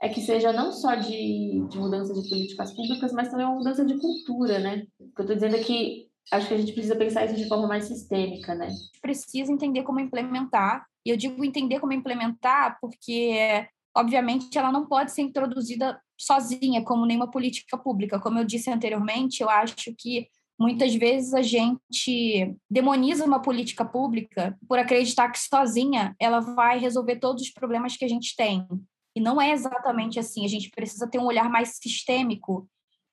é 0.02 0.10
que 0.10 0.22
seja 0.22 0.54
não 0.54 0.72
só 0.72 0.96
de, 0.96 1.66
de 1.70 1.78
mudança 1.78 2.14
de 2.14 2.30
políticas 2.30 2.72
públicas, 2.72 3.12
mas 3.14 3.30
também 3.30 3.46
uma 3.46 3.56
mudança 3.56 3.84
de 3.84 3.98
cultura, 3.98 4.60
né? 4.60 4.86
O 5.00 5.06
que 5.06 5.22
eu 5.22 5.24
estou 5.24 5.36
dizendo 5.36 5.56
é 5.56 5.64
que 5.64 6.08
acho 6.32 6.48
que 6.48 6.54
a 6.54 6.58
gente 6.58 6.74
precisa 6.74 6.96
pensar 6.96 7.26
isso 7.26 7.36
de 7.36 7.48
forma 7.48 7.68
mais 7.68 7.86
sistêmica, 7.86 8.54
né? 8.54 8.68
A 8.68 8.70
gente 8.70 9.02
precisa 9.02 9.52
entender 9.52 9.84
como 9.84 10.00
implementar, 10.00 10.86
e 11.06 11.10
eu 11.10 11.18
digo 11.18 11.44
entender 11.44 11.80
como 11.80 11.94
implementar 11.94 12.78
porque, 12.80 13.68
obviamente, 13.96 14.56
ela 14.58 14.72
não 14.72 14.86
pode 14.86 15.12
ser 15.12 15.24
introduzida 15.24 16.00
sozinha, 16.16 16.84
como 16.84 17.06
nenhuma 17.06 17.32
política 17.32 17.78
pública. 17.78 18.20
Como 18.20 18.38
eu 18.38 18.46
disse 18.46 18.70
anteriormente, 18.70 19.42
eu 19.42 19.50
acho 19.50 19.96
que 19.98 20.28
muitas 20.60 20.96
vezes 20.96 21.34
a 21.34 21.42
gente 21.42 22.56
demoniza 22.70 23.26
uma 23.26 23.42
política 23.42 23.86
pública 23.86 24.58
por 24.68 24.80
acreditar 24.80 25.30
que 25.30 25.40
sozinha 25.40 26.16
ela 26.20 26.40
vai 26.40 26.80
resolver 26.80 27.18
todos 27.18 27.44
os 27.44 27.52
problemas 27.52 27.96
que 27.96 28.06
a 28.06 28.08
gente 28.08 28.36
tem. 28.36 28.66
E 29.16 29.20
não 29.20 29.42
é 29.42 29.52
exatamente 29.52 30.20
assim. 30.20 30.46
A 30.46 30.48
gente 30.48 30.70
precisa 30.70 31.08
ter 31.08 31.20
um 31.20 31.26
olhar 31.26 31.50
mais 31.50 31.78
sistêmico 31.82 32.68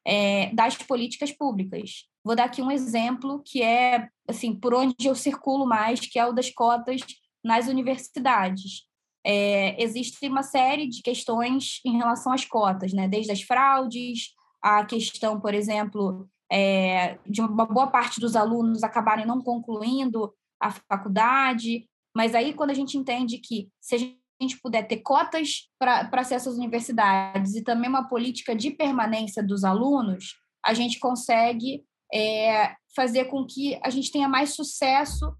é, 0.06 0.52
das 0.54 0.76
políticas 0.76 1.32
públicas. 1.32 2.06
Vou 2.24 2.34
dar 2.34 2.44
aqui 2.44 2.62
um 2.62 2.70
exemplo 2.70 3.42
que 3.44 3.62
é 3.62 4.08
assim 4.28 4.54
por 4.54 4.74
onde 4.74 5.06
eu 5.06 5.14
circulo 5.14 5.66
mais, 5.66 6.00
que 6.00 6.18
é 6.18 6.26
o 6.26 6.32
das 6.32 6.50
cotas 6.50 7.00
nas 7.42 7.68
universidades. 7.68 8.84
É, 9.26 9.82
existe 9.82 10.26
uma 10.28 10.42
série 10.42 10.86
de 10.86 11.02
questões 11.02 11.80
em 11.84 11.96
relação 11.96 12.32
às 12.32 12.44
cotas, 12.44 12.92
né? 12.92 13.08
desde 13.08 13.32
as 13.32 13.42
fraudes, 13.42 14.34
a 14.62 14.84
questão, 14.84 15.40
por 15.40 15.54
exemplo, 15.54 16.28
é, 16.50 17.18
de 17.26 17.40
uma 17.40 17.66
boa 17.66 17.86
parte 17.86 18.20
dos 18.20 18.36
alunos 18.36 18.82
acabarem 18.82 19.26
não 19.26 19.42
concluindo 19.42 20.32
a 20.60 20.70
faculdade, 20.70 21.88
mas 22.16 22.34
aí 22.34 22.54
quando 22.54 22.70
a 22.70 22.74
gente 22.74 22.96
entende 22.96 23.38
que 23.38 23.68
se 23.80 23.94
a 23.94 23.98
gente 23.98 24.60
puder 24.62 24.86
ter 24.86 24.98
cotas 24.98 25.68
para 25.78 26.08
acesso 26.12 26.48
às 26.48 26.56
universidades 26.56 27.54
e 27.54 27.62
também 27.62 27.88
uma 27.88 28.08
política 28.08 28.54
de 28.54 28.70
permanência 28.70 29.42
dos 29.42 29.64
alunos, 29.64 30.36
a 30.64 30.72
gente 30.72 30.98
consegue 30.98 31.84
é, 32.12 32.74
fazer 32.94 33.26
com 33.26 33.44
que 33.44 33.78
a 33.82 33.90
gente 33.90 34.10
tenha 34.10 34.28
mais 34.28 34.54
sucesso 34.54 35.34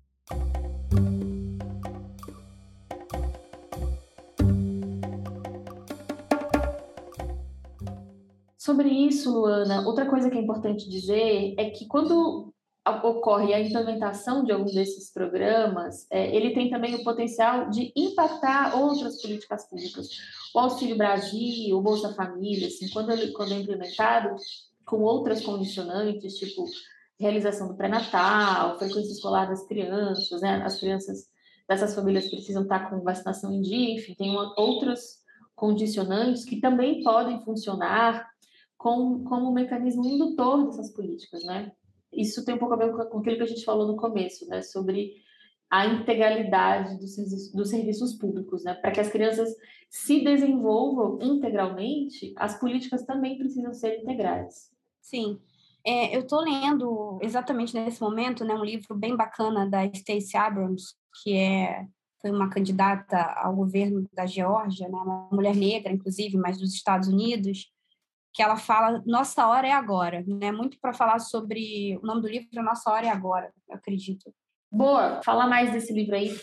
Sobre 8.65 8.89
isso, 8.89 9.31
Luana, 9.31 9.87
outra 9.87 10.07
coisa 10.07 10.31
que 10.31 10.39
é 10.39 10.41
importante 10.41 10.89
dizer 10.89 11.55
é 11.59 11.69
que 11.69 11.87
quando 11.87 12.51
ocorre 13.03 13.53
a 13.53 13.61
implementação 13.61 14.43
de 14.43 14.53
algum 14.53 14.65
desses 14.65 15.13
programas, 15.13 16.07
é, 16.11 16.35
ele 16.35 16.55
tem 16.55 16.71
também 16.71 16.95
o 16.95 17.05
potencial 17.05 17.69
de 17.69 17.93
impactar 17.95 18.75
outras 18.75 19.21
políticas 19.21 19.69
públicas. 19.69 20.09
O 20.55 20.61
Auxílio 20.61 20.97
Brasil, 20.97 21.77
o 21.77 21.83
Bolsa 21.83 22.15
Família, 22.15 22.69
assim, 22.69 22.89
quando, 22.89 23.13
ele, 23.13 23.33
quando 23.33 23.53
é 23.53 23.59
implementado 23.59 24.35
com 24.87 25.03
outras 25.03 25.43
condicionantes, 25.43 26.39
tipo 26.39 26.65
realização 27.21 27.69
do 27.69 27.77
pré-natal, 27.77 28.79
frequência 28.79 29.13
escolar 29.13 29.45
das 29.45 29.67
crianças, 29.67 30.41
né? 30.41 30.63
as 30.65 30.81
crianças 30.81 31.29
dessas 31.69 31.95
famílias 31.95 32.31
precisam 32.31 32.63
estar 32.63 32.89
com 32.89 33.03
vacinação 33.03 33.53
em 33.53 33.61
dia, 33.61 33.95
enfim, 33.95 34.15
tem 34.15 34.31
uma, 34.31 34.55
outras 34.59 35.23
condicionantes 35.55 36.47
que 36.47 36.63
também 36.63 37.03
podem 37.03 37.45
funcionar 37.45 38.33
com, 38.85 39.25
como 39.25 39.49
um 39.49 39.55
mecanismo 39.55 40.05
indutor 40.05 40.67
dessas 40.67 40.93
políticas, 40.93 41.43
né? 41.43 41.73
Isso 42.13 42.45
tem 42.45 42.55
um 42.55 42.59
pouco 42.59 42.75
a 42.75 42.77
ver 42.77 42.93
com 42.93 43.19
aquilo 43.19 43.39
que 43.39 43.43
a 43.43 43.47
gente 43.47 43.65
falou 43.65 43.87
no 43.87 43.97
começo, 43.97 44.47
né? 44.47 44.61
Sobre 44.61 45.15
a 45.71 45.87
integralidade 45.87 46.99
dos, 46.99 47.17
dos 47.51 47.71
serviços 47.71 48.13
públicos, 48.17 48.63
né? 48.63 48.75
Para 48.75 48.91
que 48.91 49.01
as 49.01 49.09
crianças 49.09 49.49
se 49.89 50.23
desenvolvam 50.23 51.19
integralmente, 51.23 52.35
as 52.37 52.61
políticas 52.61 53.07
também 53.07 53.39
precisam 53.39 53.73
ser 53.73 54.03
integrais. 54.03 54.69
Sim. 55.01 55.41
É, 55.83 56.15
eu 56.15 56.21
estou 56.21 56.41
lendo 56.43 57.19
exatamente 57.23 57.75
nesse 57.75 58.03
momento 58.03 58.45
né, 58.45 58.55
um 58.55 58.65
livro 58.65 58.95
bem 58.95 59.17
bacana 59.17 59.67
da 59.69 59.83
Stacey 59.95 60.39
Abrams, 60.39 60.95
que 61.23 61.35
é 61.35 61.87
foi 62.21 62.31
uma 62.31 62.51
candidata 62.51 63.19
ao 63.19 63.55
governo 63.55 64.07
da 64.13 64.27
Geórgia, 64.27 64.89
né, 64.89 64.97
uma 64.97 65.29
mulher 65.31 65.55
negra, 65.55 65.93
inclusive, 65.93 66.37
mas 66.37 66.59
dos 66.59 66.73
Estados 66.73 67.09
Unidos, 67.09 67.74
que 68.35 68.43
ela 68.43 68.57
fala 68.57 69.01
Nossa 69.07 69.47
Hora 69.47 69.69
é 69.69 69.73
Agora, 69.73 70.25
né? 70.27 70.51
Muito 70.51 70.79
para 70.81 70.93
falar 70.93 71.21
sobre 71.21 71.97
o 72.03 72.07
nome 72.07 72.21
do 72.21 72.29
livro 72.29 72.49
Nossa 72.63 72.91
Hora 72.91 73.07
é 73.07 73.09
Agora, 73.09 73.53
eu 73.69 73.77
acredito. 73.77 74.35
Boa, 74.71 75.23
fala 75.23 75.47
mais 75.47 75.73
desse 75.73 75.93
livro 75.93 76.17
aí, 76.17 76.37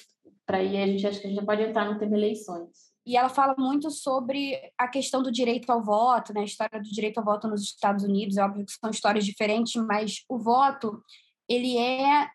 para 0.46 0.60
aí 0.60 0.82
a 0.82 0.88
gente 0.88 1.06
acha 1.06 1.20
que 1.20 1.28
a 1.28 1.30
gente 1.30 1.40
já 1.40 1.46
pode 1.46 1.62
entrar 1.62 1.92
no 1.92 2.00
tema 2.00 2.16
eleições. 2.16 2.92
E 3.06 3.18
ela 3.18 3.28
fala 3.28 3.56
muito 3.58 3.92
sobre 3.92 4.58
a 4.78 4.88
questão 4.88 5.22
do 5.22 5.32
direito 5.32 5.70
ao 5.70 5.84
voto, 5.84 6.34
né? 6.34 6.42
A 6.42 6.46
história 6.46 6.80
do 6.80 6.90
direito 6.90 7.18
ao 7.18 7.26
voto 7.26 7.48
nos 7.48 7.62
Estados 7.64 8.06
Unidos, 8.06 8.38
é 8.38 8.44
óbvio 8.44 8.66
que 8.66 8.72
são 8.72 8.90
histórias 8.90 9.26
diferentes, 9.26 9.76
mas 9.84 10.24
o 10.30 10.38
voto, 10.38 11.04
ele 11.50 11.78
é 11.78 12.30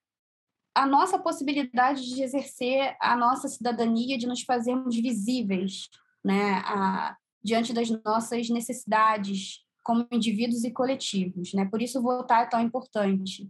a 0.75 0.85
nossa 0.87 1.19
possibilidade 1.19 2.05
de 2.05 2.23
exercer 2.23 2.95
a 3.01 3.17
nossa 3.17 3.49
cidadania, 3.49 4.19
de 4.19 4.27
nos 4.27 4.43
fazermos 4.43 4.95
visíveis, 4.97 5.89
né? 6.23 6.61
A, 6.67 7.17
diante 7.47 7.73
das 7.73 7.89
nossas 8.05 8.51
necessidades 8.51 9.61
como 9.85 10.05
indivíduos 10.11 10.65
e 10.65 10.71
coletivos, 10.73 11.55
né? 11.55 11.65
Por 11.65 11.81
isso 11.81 12.03
votar 12.03 12.43
é 12.43 12.47
tão 12.47 12.61
importante. 12.61 13.49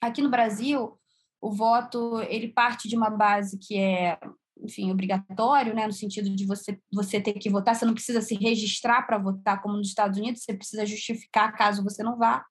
Aqui 0.00 0.22
no 0.22 0.30
Brasil, 0.30 0.96
o 1.40 1.50
voto 1.50 2.20
ele 2.28 2.52
parte 2.52 2.88
de 2.88 2.96
uma 2.96 3.10
base 3.10 3.58
que 3.58 3.76
é, 3.76 4.16
enfim, 4.62 4.92
obrigatório, 4.92 5.74
né, 5.74 5.84
no 5.84 5.92
sentido 5.92 6.30
de 6.30 6.46
você 6.46 6.78
você 6.92 7.20
ter 7.20 7.32
que 7.32 7.50
votar, 7.50 7.74
você 7.74 7.84
não 7.84 7.94
precisa 7.94 8.20
se 8.20 8.36
registrar 8.36 9.02
para 9.02 9.18
votar 9.18 9.60
como 9.60 9.76
nos 9.76 9.88
Estados 9.88 10.16
Unidos, 10.16 10.44
você 10.44 10.54
precisa 10.54 10.86
justificar 10.86 11.56
caso 11.56 11.82
você 11.82 12.04
não 12.04 12.16
vá. 12.16 12.46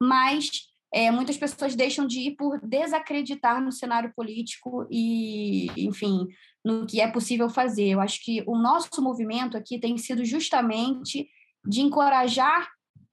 Mas 0.00 0.68
é, 0.92 1.10
muitas 1.10 1.36
pessoas 1.36 1.74
deixam 1.74 2.06
de 2.06 2.20
ir 2.20 2.36
por 2.36 2.60
desacreditar 2.60 3.62
no 3.62 3.72
cenário 3.72 4.12
político 4.14 4.86
e, 4.90 5.66
enfim, 5.76 6.26
no 6.64 6.86
que 6.86 7.00
é 7.00 7.10
possível 7.10 7.48
fazer. 7.48 7.88
Eu 7.88 8.00
acho 8.00 8.24
que 8.24 8.42
o 8.46 8.56
nosso 8.56 9.02
movimento 9.02 9.56
aqui 9.56 9.78
tem 9.78 9.96
sido 9.98 10.24
justamente 10.24 11.28
de 11.66 11.80
encorajar 11.80 12.68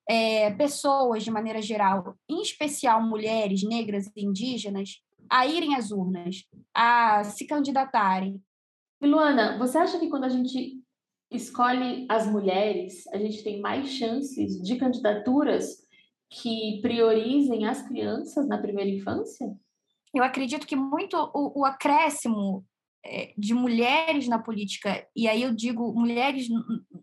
é, 0.07 0.51
pessoas 0.51 1.23
de 1.23 1.31
maneira 1.31 1.61
geral, 1.61 2.15
em 2.29 2.41
especial 2.41 3.01
mulheres, 3.01 3.63
negras 3.63 4.09
e 4.15 4.25
indígenas, 4.25 5.01
a 5.29 5.47
irem 5.47 5.75
às 5.75 5.91
urnas, 5.91 6.43
a 6.73 7.23
se 7.23 7.47
candidatarem. 7.47 8.41
Luana, 9.01 9.57
você 9.57 9.77
acha 9.77 9.99
que 9.99 10.09
quando 10.09 10.25
a 10.25 10.29
gente 10.29 10.79
escolhe 11.31 12.05
as 12.09 12.27
mulheres, 12.27 13.07
a 13.07 13.17
gente 13.17 13.43
tem 13.43 13.59
mais 13.59 13.89
chances 13.89 14.61
de 14.61 14.75
candidaturas 14.75 15.82
que 16.33 16.79
priorizem 16.81 17.65
as 17.67 17.81
crianças 17.87 18.47
na 18.47 18.57
primeira 18.57 18.89
infância? 18.89 19.55
Eu 20.13 20.23
acredito 20.23 20.65
que 20.65 20.75
muito 20.75 21.15
o, 21.15 21.61
o 21.61 21.65
acréscimo 21.65 22.65
é, 23.05 23.33
de 23.37 23.53
mulheres 23.53 24.27
na 24.27 24.39
política, 24.39 25.05
e 25.15 25.27
aí 25.27 25.43
eu 25.43 25.53
digo 25.53 25.93
mulheres 25.93 26.47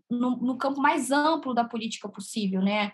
no, 0.09 0.37
no, 0.37 0.57
campo 0.57 0.81
mais 0.81 1.11
amplo 1.11 1.53
da 1.53 1.63
política 1.63 2.09
possível, 2.09 2.61
né? 2.61 2.91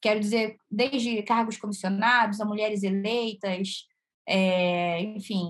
Quero 0.00 0.20
dizer, 0.20 0.56
desde 0.70 1.22
cargos 1.22 1.56
comissionados 1.56 2.40
a 2.40 2.44
mulheres 2.44 2.82
eleitas, 2.82 3.86
é, 4.26 5.00
enfim, 5.02 5.46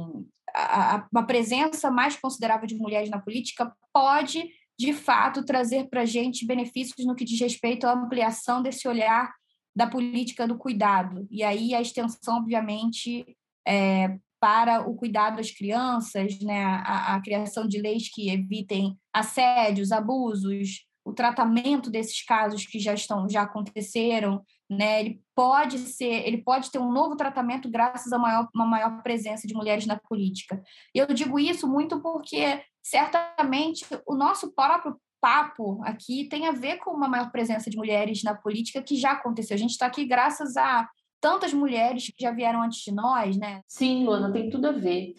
a, 0.55 0.97
a, 0.97 1.09
uma 1.13 1.27
presença 1.27 1.91
mais 1.91 2.17
considerável 2.17 2.67
de 2.67 2.77
mulheres 2.77 3.11
na 3.11 3.21
política 3.21 3.73
pode, 3.93 4.51
de 4.79 4.93
fato, 4.93 5.45
trazer 5.45 5.89
para 5.89 6.03
a 6.03 6.07
gente 6.07 6.47
benefícios 6.47 7.07
no 7.07 7.15
que 7.15 7.25
diz 7.25 7.41
respeito 7.41 7.87
à 7.87 7.93
ampliação 7.93 8.63
desse 8.63 8.87
olhar 8.89 9.33
da 9.77 9.87
política 9.87 10.49
do 10.49 10.57
cuidado. 10.57 11.29
E 11.31 11.43
aí 11.43 11.75
a 11.75 11.83
extensão, 11.83 12.39
obviamente, 12.39 13.37
é, 13.69 14.17
para 14.41 14.89
o 14.89 14.95
cuidado 14.95 15.37
das 15.37 15.51
crianças, 15.51 16.41
né, 16.41 16.65
a, 16.65 17.15
a, 17.15 17.23
criação 17.23 17.69
de 17.69 17.81
leis 17.81 18.09
que 18.11 18.31
evitem 18.31 18.97
assédios, 19.13 19.93
abusos, 19.93 20.87
o 21.05 21.13
tratamento 21.13 21.91
desses 21.91 22.25
casos 22.25 22.67
que 22.67 22.79
já 22.79 22.95
estão 22.95 23.29
já 23.29 23.43
aconteceram, 23.43 24.43
né, 24.69 25.01
ele 25.01 25.21
pode 25.35 25.79
ser, 25.79 26.27
ele 26.27 26.39
pode 26.39 26.71
ter 26.71 26.79
um 26.79 26.91
novo 26.91 27.15
tratamento 27.15 27.71
graças 27.71 28.13
a 28.13 28.19
maior, 28.19 28.49
uma 28.55 28.67
maior 28.67 29.03
presença 29.03 29.47
de 29.47 29.55
mulheres 29.55 29.87
na 29.87 29.99
política. 29.99 30.61
E 30.95 30.99
eu 30.99 31.07
digo 31.09 31.39
isso 31.39 31.69
muito 31.69 32.01
porque 32.01 32.63
certamente 32.83 33.85
o 34.07 34.15
nosso 34.15 34.55
próprio 34.55 34.97
papo 35.27 35.81
aqui 35.83 36.29
tem 36.29 36.47
a 36.47 36.53
ver 36.53 36.77
com 36.77 36.93
uma 36.93 37.09
maior 37.09 37.33
presença 37.33 37.69
de 37.69 37.77
mulheres 37.77 38.23
na 38.23 38.33
política 38.33 38.81
que 38.81 38.95
já 38.95 39.11
aconteceu. 39.11 39.57
A 39.57 39.59
gente 39.59 39.73
está 39.73 39.87
aqui 39.87 40.05
graças 40.05 40.57
a 40.57 40.89
tantas 41.21 41.53
mulheres 41.53 42.13
que 42.17 42.23
já 42.23 42.31
vieram 42.31 42.63
antes 42.63 42.79
de 42.85 42.93
nós, 42.93 43.37
né? 43.37 43.61
Sim, 43.67 44.05
Luana, 44.05 44.33
tem 44.33 44.49
tudo 44.49 44.69
a 44.69 44.73
ver. 44.73 45.15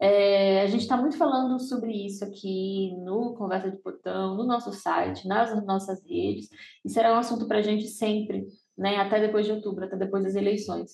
É, 0.00 0.62
a 0.62 0.66
gente 0.66 0.80
está 0.80 0.96
muito 0.96 1.18
falando 1.18 1.60
sobre 1.60 1.92
isso 1.92 2.24
aqui 2.24 2.96
no 3.04 3.34
Conversa 3.34 3.70
de 3.70 3.76
Portão, 3.76 4.34
no 4.34 4.46
nosso 4.46 4.72
site, 4.72 5.28
nas 5.28 5.54
nossas 5.66 6.02
redes. 6.08 6.48
E 6.82 6.88
será 6.88 7.12
um 7.12 7.18
assunto 7.18 7.46
para 7.46 7.58
a 7.58 7.62
gente 7.62 7.86
sempre, 7.86 8.46
né? 8.78 8.96
Até 8.96 9.20
depois 9.20 9.44
de 9.44 9.52
outubro, 9.52 9.84
até 9.84 9.94
depois 9.94 10.24
das 10.24 10.36
eleições. 10.36 10.92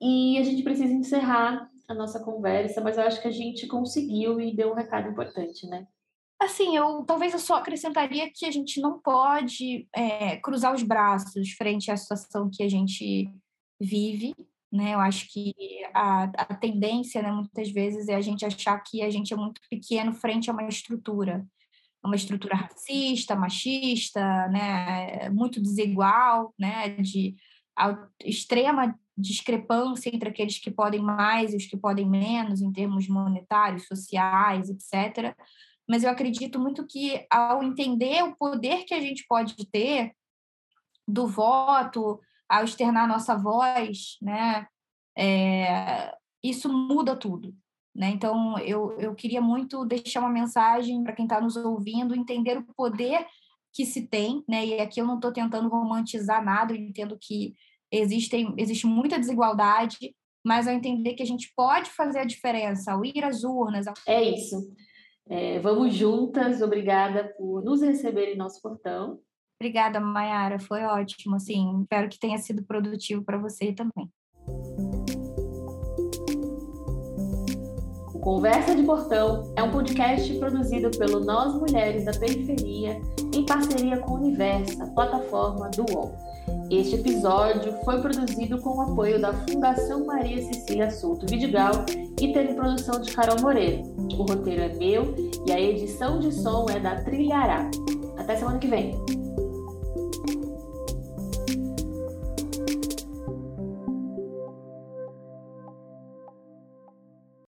E 0.00 0.38
a 0.38 0.42
gente 0.42 0.62
precisa 0.62 0.90
encerrar 0.90 1.68
a 1.86 1.92
nossa 1.92 2.18
conversa, 2.24 2.80
mas 2.80 2.96
eu 2.96 3.02
acho 3.02 3.20
que 3.20 3.28
a 3.28 3.30
gente 3.30 3.66
conseguiu 3.66 4.40
e 4.40 4.56
deu 4.56 4.70
um 4.70 4.74
recado 4.74 5.10
importante, 5.10 5.66
né? 5.66 5.86
Assim, 6.40 6.76
eu 6.76 7.04
talvez 7.04 7.32
eu 7.32 7.38
só 7.38 7.56
acrescentaria 7.56 8.30
que 8.32 8.44
a 8.44 8.50
gente 8.50 8.80
não 8.80 8.98
pode 8.98 9.88
é, 9.94 10.36
cruzar 10.38 10.74
os 10.74 10.82
braços 10.82 11.52
frente 11.52 11.90
à 11.90 11.96
situação 11.96 12.50
que 12.52 12.62
a 12.62 12.68
gente 12.68 13.30
vive, 13.80 14.34
né? 14.72 14.94
Eu 14.94 15.00
acho 15.00 15.28
que 15.32 15.54
a, 15.94 16.24
a 16.24 16.54
tendência, 16.56 17.22
né, 17.22 17.30
muitas 17.30 17.70
vezes, 17.70 18.08
é 18.08 18.14
a 18.14 18.20
gente 18.20 18.44
achar 18.44 18.78
que 18.80 19.02
a 19.02 19.10
gente 19.10 19.32
é 19.32 19.36
muito 19.36 19.60
pequeno 19.70 20.12
frente 20.12 20.50
a 20.50 20.52
uma 20.52 20.66
estrutura, 20.68 21.46
uma 22.04 22.16
estrutura 22.16 22.56
racista, 22.56 23.36
machista, 23.36 24.48
né, 24.48 25.30
muito 25.30 25.60
desigual, 25.62 26.52
né, 26.58 26.88
de 26.96 27.36
extrema 28.24 28.98
discrepância 29.16 30.10
entre 30.12 30.28
aqueles 30.28 30.58
que 30.58 30.70
podem 30.70 31.00
mais 31.00 31.52
e 31.52 31.56
os 31.56 31.66
que 31.66 31.76
podem 31.76 32.08
menos 32.08 32.60
em 32.60 32.72
termos 32.72 33.08
monetários, 33.08 33.86
sociais, 33.86 34.68
etc. 34.68 35.34
Mas 35.88 36.02
eu 36.02 36.10
acredito 36.10 36.58
muito 36.58 36.86
que 36.86 37.26
ao 37.30 37.62
entender 37.62 38.22
o 38.22 38.36
poder 38.36 38.84
que 38.84 38.94
a 38.94 39.00
gente 39.00 39.24
pode 39.28 39.54
ter 39.70 40.12
do 41.06 41.26
voto, 41.26 42.20
ao 42.48 42.64
externar 42.64 43.06
nossa 43.06 43.36
voz, 43.36 44.16
né, 44.22 44.66
é, 45.16 46.14
isso 46.42 46.72
muda 46.72 47.14
tudo. 47.14 47.54
Né? 47.94 48.10
Então, 48.10 48.58
eu, 48.58 48.92
eu 48.98 49.14
queria 49.14 49.40
muito 49.40 49.84
deixar 49.84 50.20
uma 50.20 50.28
mensagem 50.28 51.02
para 51.04 51.12
quem 51.12 51.26
está 51.26 51.40
nos 51.40 51.56
ouvindo, 51.56 52.14
entender 52.14 52.58
o 52.58 52.74
poder 52.74 53.24
que 53.72 53.86
se 53.86 54.06
tem, 54.06 54.42
né? 54.48 54.64
e 54.66 54.80
aqui 54.80 55.00
eu 55.00 55.06
não 55.06 55.16
estou 55.16 55.32
tentando 55.32 55.68
romantizar 55.68 56.44
nada, 56.44 56.72
eu 56.72 56.76
entendo 56.76 57.18
que 57.20 57.54
existem, 57.90 58.52
existe 58.56 58.86
muita 58.86 59.18
desigualdade, 59.18 60.14
mas 60.44 60.66
ao 60.66 60.74
entender 60.74 61.14
que 61.14 61.22
a 61.22 61.26
gente 61.26 61.52
pode 61.56 61.90
fazer 61.90 62.20
a 62.20 62.24
diferença, 62.24 62.92
ao 62.92 63.04
ir 63.04 63.24
às 63.24 63.44
urnas. 63.44 63.86
Ao... 63.86 63.94
É 64.06 64.22
isso. 64.22 64.56
É, 65.28 65.58
vamos 65.58 65.94
juntas, 65.94 66.60
obrigada 66.60 67.32
por 67.38 67.62
nos 67.64 67.82
receber 67.82 68.32
em 68.32 68.36
nosso 68.36 68.60
portão. 68.60 69.18
Obrigada, 69.58 69.98
Mayara, 69.98 70.58
foi 70.58 70.82
ótimo. 70.82 71.36
Assim, 71.36 71.80
espero 71.80 72.08
que 72.08 72.18
tenha 72.18 72.38
sido 72.38 72.62
produtivo 72.64 73.24
para 73.24 73.38
você 73.38 73.72
também. 73.72 74.10
O 78.12 78.18
Conversa 78.20 78.74
de 78.74 78.82
Portão 78.82 79.52
é 79.56 79.62
um 79.62 79.70
podcast 79.70 80.38
produzido 80.38 80.90
pelo 80.98 81.20
Nós 81.20 81.54
Mulheres 81.54 82.04
da 82.04 82.12
Periferia 82.12 83.00
em 83.34 83.46
parceria 83.46 83.98
com 83.98 84.12
o 84.12 84.16
Universa, 84.16 84.86
plataforma 84.94 85.70
do 85.70 85.84
UOL. 85.92 86.33
Este 86.76 86.96
episódio 86.96 87.72
foi 87.84 88.00
produzido 88.00 88.60
com 88.60 88.78
o 88.78 88.80
apoio 88.80 89.20
da 89.20 89.32
Fundação 89.32 90.04
Maria 90.04 90.42
Cecília 90.42 90.90
Souto 90.90 91.24
Vidigal 91.24 91.86
e 92.20 92.32
teve 92.32 92.54
produção 92.54 93.00
de 93.00 93.12
Carol 93.12 93.40
Moreira. 93.40 93.80
O 94.18 94.24
roteiro 94.24 94.62
é 94.62 94.74
meu 94.74 95.14
e 95.46 95.52
a 95.52 95.60
edição 95.60 96.18
de 96.18 96.32
som 96.32 96.66
é 96.68 96.80
da 96.80 96.96
Trilhará. 96.96 97.70
Até 98.16 98.34
semana 98.34 98.58
que 98.58 98.66
vem! 98.66 99.23